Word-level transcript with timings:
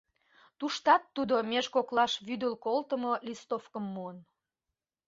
Туштат 0.59 1.03
тудо 1.15 1.35
меж 1.51 1.65
коклаш 1.75 2.13
вӱдыл 2.27 2.53
колтымо 2.65 3.13
листовкым 3.25 3.85
муын. 3.93 4.17